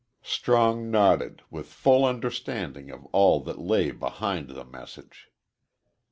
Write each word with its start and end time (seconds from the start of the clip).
Strong 0.23 0.89
nodded, 0.89 1.43
with 1.51 1.67
full 1.67 2.05
understanding 2.05 2.89
of 2.89 3.05
all 3.11 3.39
that 3.39 3.59
lay 3.61 3.91
behind 3.91 4.49
the 4.49 4.65
message. 4.65 5.29